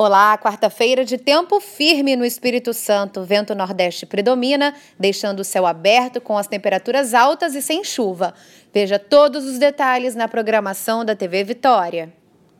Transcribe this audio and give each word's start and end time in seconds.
Olá, 0.00 0.38
quarta-feira 0.38 1.04
de 1.04 1.18
tempo 1.18 1.58
firme 1.58 2.14
no 2.14 2.24
Espírito 2.24 2.72
Santo. 2.72 3.24
Vento 3.24 3.52
nordeste 3.52 4.06
predomina, 4.06 4.72
deixando 4.96 5.40
o 5.40 5.44
céu 5.44 5.66
aberto 5.66 6.20
com 6.20 6.38
as 6.38 6.46
temperaturas 6.46 7.14
altas 7.14 7.56
e 7.56 7.60
sem 7.60 7.82
chuva. 7.82 8.32
Veja 8.72 8.96
todos 8.96 9.44
os 9.44 9.58
detalhes 9.58 10.14
na 10.14 10.28
programação 10.28 11.04
da 11.04 11.16
TV 11.16 11.42
Vitória. 11.42 12.12